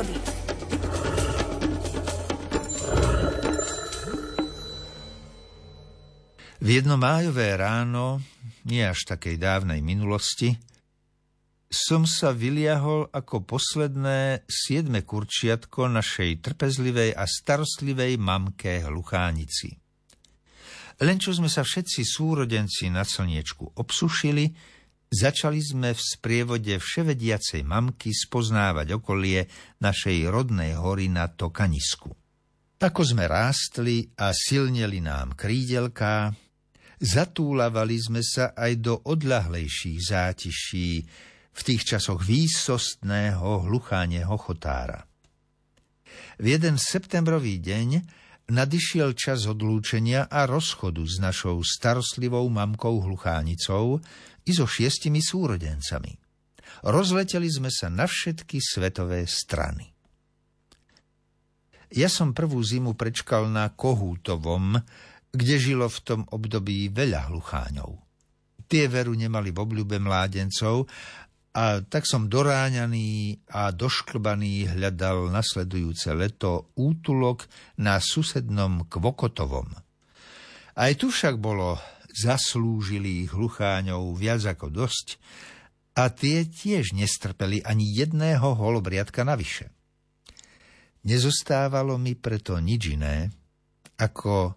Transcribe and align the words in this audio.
prírody. 0.00 0.14
V 6.60 6.68
jedno 6.68 7.00
májové 7.00 7.56
ráno, 7.56 8.20
nie 8.68 8.84
až 8.84 9.08
takej 9.08 9.40
dávnej 9.40 9.80
minulosti, 9.80 10.60
som 11.70 12.02
sa 12.04 12.34
vyliahol 12.34 13.08
ako 13.14 13.46
posledné 13.46 14.44
siedme 14.50 15.06
kurčiatko 15.06 15.86
našej 15.86 16.42
trpezlivej 16.42 17.14
a 17.14 17.24
starostlivej 17.24 18.18
mamke 18.18 18.82
Hluchánici. 18.84 19.78
Len 21.00 21.16
čo 21.16 21.32
sme 21.32 21.48
sa 21.48 21.64
všetci 21.64 22.04
súrodenci 22.04 22.92
na 22.92 23.08
slniečku 23.08 23.80
obsušili, 23.80 24.52
Začali 25.10 25.58
sme 25.58 25.90
v 25.90 25.98
sprievode 25.98 26.78
vševediacej 26.78 27.66
mamky 27.66 28.14
spoznávať 28.14 28.94
okolie 28.94 29.42
našej 29.82 30.30
rodnej 30.30 30.78
hory 30.78 31.10
na 31.10 31.26
Tokanisku. 31.26 32.14
Ako 32.78 33.02
sme 33.02 33.26
rástli 33.26 34.06
a 34.14 34.30
silneli 34.30 35.02
nám 35.02 35.34
krídelká, 35.34 36.30
zatúlavali 37.02 37.98
sme 37.98 38.22
sa 38.22 38.54
aj 38.54 38.72
do 38.78 38.94
odľahlejších 39.02 39.98
zátiší 39.98 41.02
v 41.50 41.60
tých 41.66 41.82
časoch 41.82 42.22
výsostného 42.22 43.66
hlucháneho 43.66 44.38
chotára. 44.38 45.02
V 46.38 46.54
jeden 46.54 46.78
septembrový 46.78 47.58
deň 47.58 47.88
nadišiel 48.46 49.18
čas 49.18 49.50
odlúčenia 49.50 50.30
a 50.30 50.46
rozchodu 50.46 51.02
s 51.02 51.18
našou 51.18 51.58
starostlivou 51.66 52.46
mamkou 52.46 53.02
hluchánicou 53.02 53.98
i 54.50 54.52
so 54.52 54.66
šiestimi 54.66 55.22
súrodencami. 55.22 56.10
Rozleteli 56.82 57.46
sme 57.46 57.70
sa 57.70 57.86
na 57.86 58.10
všetky 58.10 58.58
svetové 58.58 59.22
strany. 59.30 59.86
Ja 61.94 62.10
som 62.10 62.34
prvú 62.34 62.58
zimu 62.62 62.94
prečkal 62.94 63.50
na 63.50 63.70
Kohútovom, 63.70 64.78
kde 65.30 65.56
žilo 65.58 65.86
v 65.86 65.98
tom 66.02 66.20
období 66.26 66.90
veľa 66.90 67.30
hlucháňov. 67.30 67.98
Tie 68.70 68.86
veru 68.86 69.14
nemali 69.14 69.50
v 69.50 69.58
obľúbe 69.58 69.98
mládencov 69.98 70.86
a 71.50 71.82
tak 71.82 72.06
som 72.06 72.30
doráňaný 72.30 73.42
a 73.50 73.74
došklbaný 73.74 74.78
hľadal 74.78 75.34
nasledujúce 75.34 76.14
leto 76.14 76.70
útulok 76.78 77.50
na 77.82 77.98
susednom 77.98 78.86
Kvokotovom. 78.86 79.74
Aj 80.78 80.92
tu 80.94 81.10
však 81.10 81.42
bolo 81.42 81.74
zaslúžilých 82.14 83.32
hlucháňov 83.34 84.14
viac 84.18 84.42
ako 84.46 84.70
dosť 84.70 85.18
a 85.98 86.08
tie 86.10 86.46
tiež 86.46 86.94
nestrpeli 86.94 87.60
ani 87.66 87.86
jedného 87.90 88.54
holobriadka 88.56 89.26
navyše. 89.26 89.70
Nezostávalo 91.06 91.96
mi 91.96 92.12
preto 92.14 92.60
nič 92.60 92.82
iné, 92.92 93.32
ako 93.96 94.52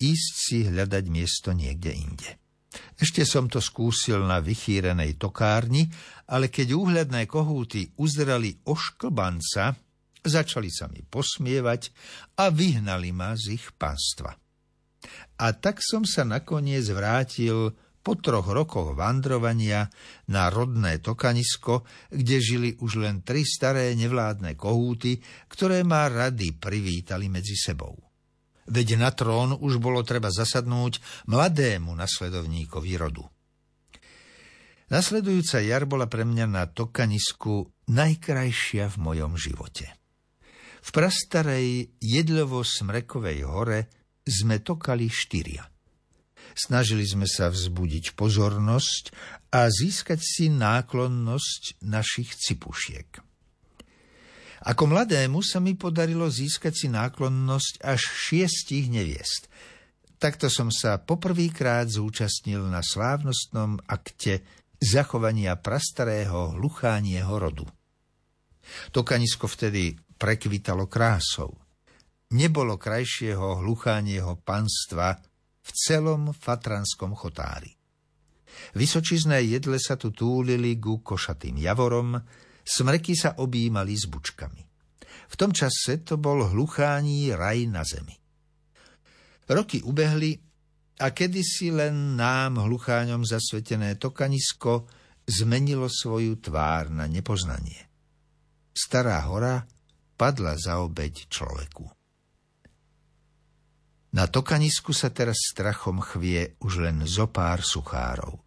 ísť 0.00 0.32
si 0.36 0.58
hľadať 0.68 1.04
miesto 1.08 1.52
niekde 1.52 1.92
inde. 1.92 2.30
Ešte 2.96 3.26
som 3.26 3.50
to 3.50 3.58
skúsil 3.58 4.22
na 4.22 4.38
vychýrenej 4.38 5.18
tokárni, 5.18 5.90
ale 6.30 6.52
keď 6.52 6.76
úhľadné 6.76 7.26
kohúty 7.26 7.90
uzreli 7.98 8.60
ošklbanca, 8.62 9.74
začali 10.22 10.70
sa 10.70 10.86
mi 10.86 11.02
posmievať 11.02 11.90
a 12.38 12.52
vyhnali 12.52 13.10
ma 13.10 13.34
z 13.34 13.58
ich 13.58 13.74
pánstva. 13.74 14.36
A 15.40 15.56
tak 15.56 15.80
som 15.80 16.04
sa 16.04 16.26
nakoniec 16.28 16.84
vrátil 16.92 17.72
po 18.00 18.16
troch 18.16 18.48
rokoch 18.48 18.96
vandrovania 18.96 19.88
na 20.32 20.48
rodné 20.48 21.04
Tokanisko, 21.04 21.84
kde 22.12 22.36
žili 22.40 22.70
už 22.80 23.00
len 23.00 23.20
tri 23.20 23.44
staré 23.44 23.92
nevládne 23.96 24.56
kohúty, 24.56 25.20
ktoré 25.52 25.84
ma 25.84 26.08
rady 26.08 26.56
privítali 26.56 27.28
medzi 27.28 27.56
sebou 27.56 28.10
veď 28.70 28.96
na 28.96 29.10
trón 29.10 29.58
už 29.58 29.82
bolo 29.82 30.06
treba 30.06 30.30
zasadnúť 30.30 31.26
mladému 31.26 31.90
nasledovníkovi 31.90 32.92
rodu. 32.94 33.26
Nasledujúca 34.90 35.62
jar 35.62 35.86
bola 35.86 36.10
pre 36.10 36.26
mňa 36.26 36.46
na 36.50 36.66
Tokanisku 36.66 37.86
najkrajšia 37.90 38.90
v 38.90 38.96
mojom 38.98 39.38
živote. 39.38 39.86
V 40.80 40.88
prastarej 40.90 41.94
jedlovo-smrekovej 42.02 43.38
hore 43.46 43.99
sme 44.30 44.62
tokali 44.62 45.10
štyria. 45.10 45.66
Snažili 46.54 47.06
sme 47.06 47.26
sa 47.26 47.50
vzbudiť 47.50 48.14
pozornosť 48.14 49.04
a 49.54 49.66
získať 49.66 50.20
si 50.22 50.46
náklonnosť 50.50 51.82
našich 51.82 52.38
cipušiek. 52.38 53.22
Ako 54.60 54.84
mladému 54.92 55.40
sa 55.40 55.56
mi 55.56 55.72
podarilo 55.72 56.28
získať 56.28 56.74
si 56.76 56.86
náklonnosť 56.92 57.80
až 57.80 58.00
šiestich 58.00 58.92
neviest. 58.92 59.48
Takto 60.20 60.52
som 60.52 60.68
sa 60.68 61.00
poprvýkrát 61.00 61.88
zúčastnil 61.88 62.68
na 62.68 62.84
slávnostnom 62.84 63.80
akte 63.88 64.44
zachovania 64.76 65.56
prastarého 65.56 66.60
hluchánieho 66.60 67.32
rodu. 67.40 67.64
Tokanisko 68.92 69.48
vtedy 69.48 69.96
prekvitalo 70.20 70.88
krásou. 70.88 71.59
Nebolo 72.30 72.78
krajšieho 72.78 73.58
hluchánieho 73.58 74.38
panstva 74.46 75.18
v 75.60 75.70
celom 75.74 76.30
fatranskom 76.30 77.18
chotári. 77.18 77.74
Vysočizné 78.74 79.42
jedle 79.46 79.82
sa 79.82 79.98
tu 79.98 80.14
túlili 80.14 80.78
ku 80.78 81.02
košatým 81.02 81.58
javorom, 81.58 82.18
Smreky 82.60 83.18
sa 83.18 83.34
objímali 83.40 83.98
s 83.98 84.06
bučkami. 84.06 84.62
V 85.30 85.34
tom 85.34 85.50
čase 85.50 86.06
to 86.06 86.22
bol 86.22 86.46
hluchání 86.54 87.34
raj 87.34 87.66
na 87.66 87.82
zemi. 87.82 88.14
Roky 89.50 89.82
ubehli 89.82 90.38
a 91.02 91.10
kedysi 91.10 91.74
len 91.74 92.14
nám, 92.14 92.62
hlucháňom 92.62 93.26
zasvetené 93.26 93.98
tokanisko, 93.98 94.86
zmenilo 95.26 95.90
svoju 95.90 96.38
tvár 96.38 96.94
na 96.94 97.10
nepoznanie. 97.10 97.90
Stará 98.70 99.18
hora 99.26 99.66
padla 100.14 100.54
za 100.54 100.78
obeď 100.78 101.26
človeku. 101.26 101.99
Na 104.10 104.26
tokanisku 104.26 104.90
sa 104.90 105.14
teraz 105.14 105.54
strachom 105.54 106.02
chvie 106.02 106.58
už 106.58 106.82
len 106.82 107.06
zo 107.06 107.30
pár 107.30 107.62
suchárov. 107.62 108.42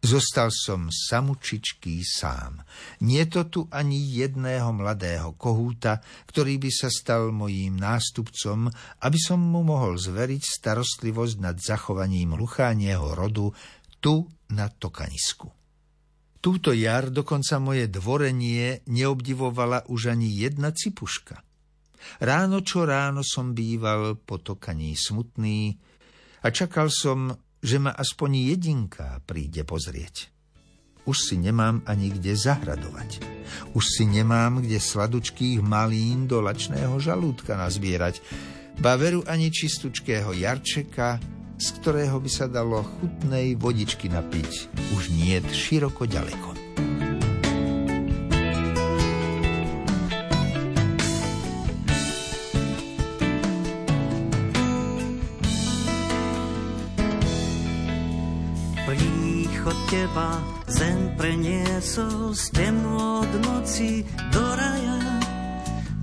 Zostal 0.00 0.48
som 0.48 0.88
samučičký 0.88 2.00
sám. 2.00 2.64
Nie 3.04 3.28
to 3.28 3.44
tu 3.52 3.60
ani 3.68 4.00
jedného 4.00 4.72
mladého 4.72 5.36
kohúta, 5.36 6.00
ktorý 6.24 6.56
by 6.56 6.70
sa 6.72 6.88
stal 6.88 7.28
mojím 7.36 7.76
nástupcom, 7.76 8.72
aby 9.04 9.18
som 9.20 9.38
mu 9.44 9.60
mohol 9.60 10.00
zveriť 10.00 10.40
starostlivosť 10.40 11.36
nad 11.44 11.60
zachovaním 11.60 12.32
hluchánieho 12.32 13.12
rodu 13.12 13.52
tu 14.00 14.24
na 14.48 14.72
Tokanisku. 14.72 15.52
Túto 16.40 16.72
jar 16.72 17.12
dokonca 17.12 17.60
moje 17.60 17.84
dvorenie 17.92 18.88
neobdivovala 18.88 19.92
už 19.92 20.16
ani 20.16 20.32
jedna 20.32 20.72
cipuška. 20.72 21.44
Ráno 22.20 22.64
čo 22.64 22.84
ráno 22.88 23.20
som 23.24 23.52
býval 23.52 24.18
po 24.20 24.40
tokaní 24.40 24.96
smutný 24.96 25.76
a 26.44 26.48
čakal 26.48 26.88
som, 26.88 27.32
že 27.60 27.76
ma 27.76 27.92
aspoň 27.92 28.50
jedinka 28.52 29.20
príde 29.28 29.64
pozrieť. 29.64 30.32
Už 31.08 31.16
si 31.16 31.36
nemám 31.40 31.80
ani 31.88 32.12
kde 32.12 32.36
zahradovať. 32.36 33.24
Už 33.72 33.84
si 33.84 34.04
nemám 34.04 34.60
kde 34.60 34.78
sladučkých 34.78 35.64
malín 35.64 36.28
do 36.28 36.44
lačného 36.44 37.00
žalúdka 37.00 37.56
nazbierať, 37.56 38.20
baveru 38.78 39.24
ani 39.26 39.48
čistučkého 39.48 40.36
jarčeka, 40.36 41.18
z 41.60 41.66
ktorého 41.80 42.16
by 42.20 42.30
sa 42.30 42.48
dalo 42.48 42.84
chutnej 42.84 43.56
vodičky 43.56 44.08
napiť, 44.08 44.72
už 44.96 45.12
nie 45.12 45.40
široko 45.52 46.08
ďaleko. 46.08 46.59
Príchod 59.60 59.76
teba 59.92 60.40
zem 60.72 61.12
preniesol 61.20 62.32
z 62.32 62.48
temu 62.48 62.96
od 62.96 63.28
noci 63.44 64.00
do 64.32 64.40
raja. 64.56 65.20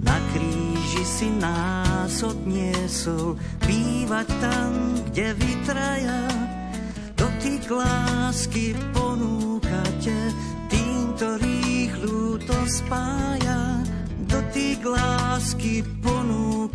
Na 0.05 0.13
kríži 0.29 1.01
si 1.01 1.25
nás 1.41 2.21
odniesol, 2.21 3.33
bývať 3.65 4.29
tam, 4.37 5.01
kde 5.09 5.33
vytraja. 5.41 6.21
Dotyk 7.17 7.65
lásky 7.73 8.77
ponúkate 8.93 10.17
tým, 10.69 11.17
ktorých 11.17 11.93
ľúto 12.05 12.53
spája. 12.69 13.81
Dotyk 14.29 14.85
lásky 14.85 15.81
ponúkate 16.05 16.66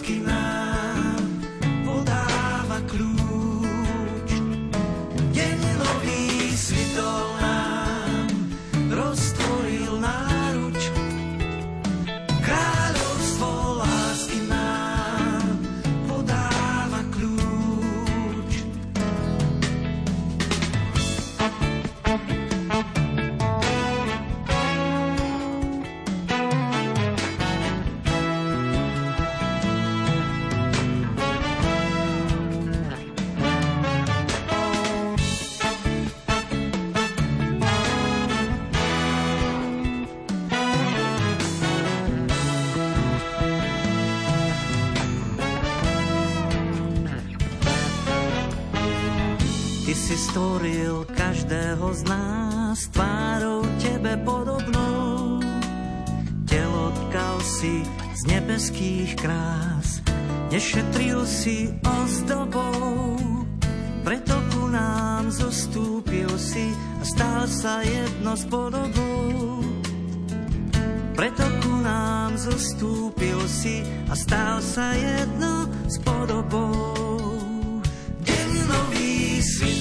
esquina. 0.00 0.39
Stvoril 50.30 51.10
každého 51.10 51.90
z 51.90 52.02
nás 52.06 52.78
tvárou 52.94 53.66
tebe 53.82 54.14
podobnou. 54.22 55.42
Telo 56.46 56.94
tkal 56.94 57.42
si 57.42 57.82
z 58.14 58.22
nebeských 58.30 59.18
krás, 59.18 59.98
nešetril 60.54 61.26
si 61.26 61.74
ozdobou. 61.82 63.18
Preto 64.06 64.38
ku 64.54 64.70
nám 64.70 65.34
zostúpil 65.34 66.30
si 66.38 66.70
a 66.78 67.02
stal 67.02 67.50
sa 67.50 67.82
jedno 67.82 68.38
s 68.38 68.46
podobou. 68.46 69.66
Preto 71.18 71.42
ku 71.58 71.74
nám 71.82 72.38
zostúpil 72.38 73.50
si 73.50 73.82
a 74.06 74.14
stal 74.14 74.62
sa 74.62 74.94
jedno 74.94 75.66
s 75.90 75.98
podobou 76.06 77.29
si 79.40 79.80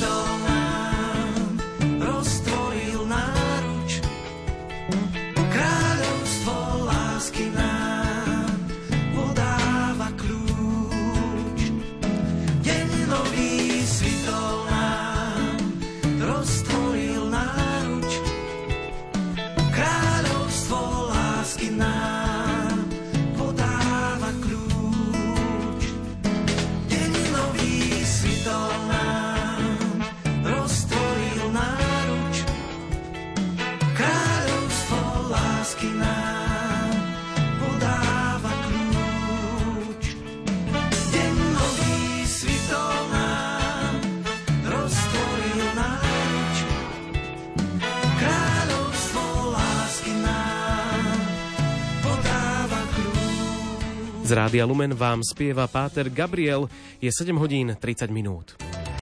Z 54.29 54.37
Rádia 54.37 54.61
Lumen 54.65 54.93
vám 54.93 55.25
spieva 55.25 55.65
Páter 55.65 56.05
Gabriel. 56.09 56.69
Je 57.01 57.09
7 57.09 57.33
hodín 57.33 57.73
30 57.73 58.13
minút. 58.13 58.68